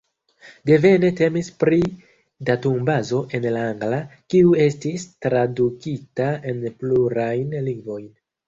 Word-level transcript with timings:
Devene 0.67 1.11
temis 1.19 1.49
pri 1.63 1.77
datumbazo 2.49 3.21
en 3.39 3.45
la 3.57 3.61
angla, 3.75 4.01
kiu 4.35 4.57
estis 4.65 5.07
tradukita 5.27 6.35
en 6.53 6.67
plurajn 6.83 7.59
lingvojn. 7.71 8.13